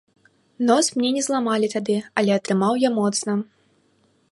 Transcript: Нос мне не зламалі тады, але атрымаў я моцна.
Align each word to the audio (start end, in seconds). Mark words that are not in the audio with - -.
Нос 0.69 0.85
мне 0.97 1.11
не 1.17 1.23
зламалі 1.27 1.67
тады, 1.75 1.97
але 2.21 2.31
атрымаў 2.39 2.73
я 2.87 2.93
моцна. 2.99 3.39